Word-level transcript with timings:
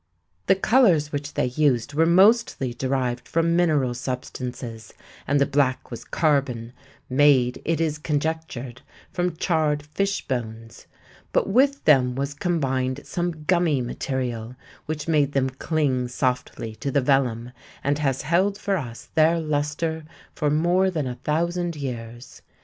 The 0.47 0.55
colors 0.55 1.11
which 1.11 1.35
they 1.35 1.45
used 1.45 1.93
were 1.93 2.07
mostly 2.07 2.73
derived 2.73 3.27
from 3.27 3.55
mineral 3.55 3.93
substances 3.93 4.95
and 5.27 5.39
the 5.39 5.45
black 5.45 5.91
was 5.91 6.03
carbon, 6.05 6.73
made, 7.07 7.61
it 7.65 7.79
is 7.79 7.99
conjectured, 7.99 8.81
from 9.11 9.35
charred 9.35 9.83
fish 9.85 10.27
bones; 10.27 10.87
but 11.31 11.47
with 11.49 11.85
them 11.85 12.15
was 12.15 12.33
combined 12.33 13.01
some 13.05 13.43
gummy 13.45 13.79
material 13.79 14.55
which 14.87 15.07
made 15.07 15.33
them 15.33 15.51
cling 15.51 16.07
softly 16.07 16.73
to 16.77 16.89
the 16.89 17.01
vellum 17.01 17.51
and 17.83 17.99
has 17.99 18.23
held 18.23 18.57
for 18.57 18.77
us 18.77 19.07
their 19.13 19.39
lustre 19.39 20.05
for 20.33 20.49
more 20.49 20.89
than 20.89 21.05
a 21.05 21.13
thousand 21.23 21.75
years. 21.75 22.41